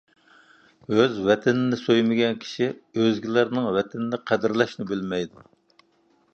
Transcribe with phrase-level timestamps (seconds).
[0.95, 5.49] ئۆز ۋەتىنىنى سۆيمىگەن كىشى ئۆزگىلەرنىڭ ۋەتىنىنى قەدىرلەشنى بىلمەيدۇ.